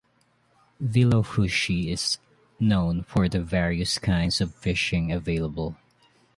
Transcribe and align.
Vilufushi 0.81 1.89
is 1.89 2.17
known 2.59 3.03
for 3.03 3.29
the 3.29 3.39
various 3.39 3.99
kinds 3.99 4.41
of 4.41 4.55
fishing 4.55 5.11
available. 5.11 5.77